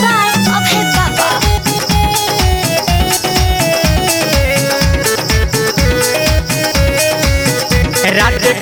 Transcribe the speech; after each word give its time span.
by 0.00 0.26
Abhay 0.56 0.84
Baba. 0.94 2.40
राते 8.16 8.52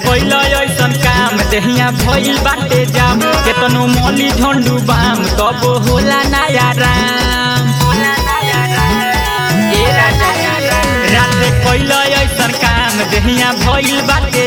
ऐसन 0.61 0.93
काम 1.05 1.37
देहिया 1.51 1.91
भइल 2.01 2.39
बाटे 2.47 2.85
जाम। 2.97 3.21
केतनो 3.47 3.87
मौली 3.95 4.29
झंडू 4.31 4.77
बाम 4.91 5.23
तब 5.39 5.63
होला 5.89 6.23
नया 6.35 6.71
राम? 6.81 7.67
ऐसन 12.23 12.53
काम 12.65 12.99
देहिया 13.13 13.53
भइल 13.65 14.01
बाटे 14.11 14.38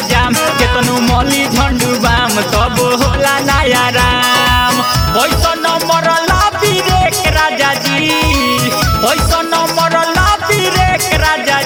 झंडू 2.49 2.49
बाम 2.51 2.75
तब 2.75 2.79
होला 3.03 3.37
नया 3.49 3.87
राम 3.95 4.79
ऐसन 5.23 5.65
मरला 5.91 6.39
बीरेक 6.61 7.27
राजा 7.37 7.73
जी 7.85 8.07
ऐसन 9.11 9.53
मरला 9.79 10.25
बीरेक 10.47 11.13
राजा 11.21 11.61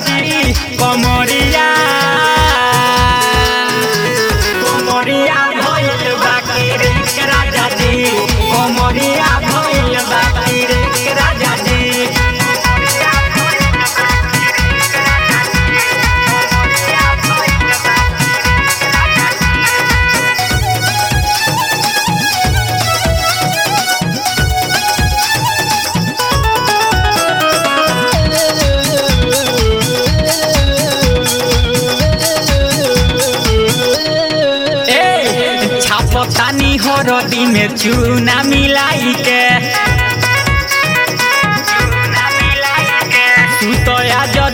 छापतानी 36.98 37.46
में 37.46 37.76
चूना 37.76 38.42
मिलाई 38.50 39.14
के 39.28 39.42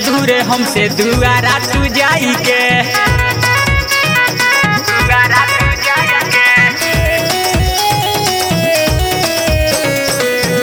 दूरे 0.05 0.39
हमसे 0.49 0.87
दुआरा 1.01 1.57
तू 1.71 1.85
जाई 1.95 2.33
के 2.47 2.59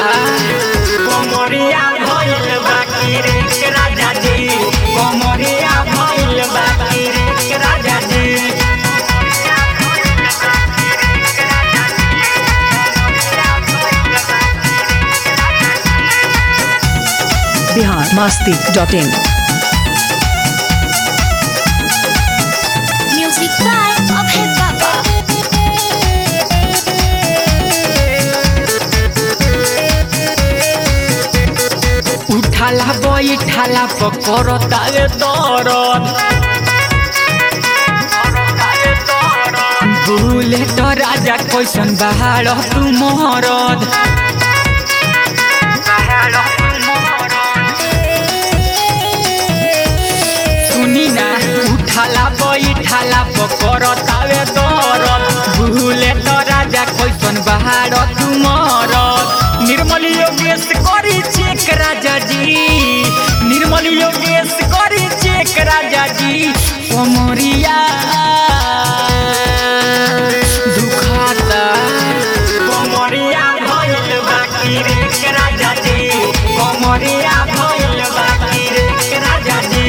कोमरिया 1.07 1.85
भइल 2.05 2.47
उठाला 32.69 32.93
बैठाला 33.03 33.85
पकड़ता 34.01 34.81
रे 34.95 35.05
दरद 35.21 36.05
बुलेट 40.09 40.81
राजा 41.01 41.37
कैसन 41.53 41.95
बहाड़ 42.01 42.49
तू 42.73 42.81
मरद 43.01 43.89
सुनी 50.71 51.07
ना 51.17 51.27
उठाला 51.73 52.25
बैठाला 52.41 53.23
पकड़ता 53.37 54.19
रे 54.31 54.43
दरद 54.57 55.25
बुलेट 55.59 56.29
राजा 56.51 56.85
कैसन 56.99 57.41
बहाड़ 57.49 57.95
तू 58.19 58.28
राजा 65.71 66.07
जी 66.19 66.53
कोमरिया 66.91 67.77
दुखाता। 70.77 71.63
कोमरिया 72.69 73.45
भइल 73.69 74.11
बाकी 74.29 74.77
रे 74.89 75.31
राजा 75.39 75.73
जी। 75.85 76.09
कोमरिया 76.59 77.37
भइल 77.55 78.01
बाकी 78.17 78.69
रे 78.77 79.19
राजा 79.27 79.61
जी। 79.73 79.87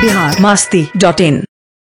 Bihar 0.00 0.36
masti.in. 0.40 1.45